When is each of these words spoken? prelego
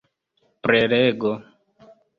prelego 0.63 1.31